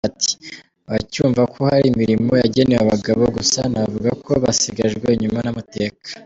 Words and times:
Ati” 0.07 0.35
Abacyumva 0.87 1.41
ko 1.53 1.59
hari 1.69 1.85
imirimo 1.89 2.31
yagenewe 2.41 2.81
abagabo 2.83 3.23
gusa 3.37 3.59
navuga 3.73 4.09
ko 4.23 4.31
basigajwe 4.43 5.07
inyuma 5.11 5.39
n’amateka. 5.43 6.07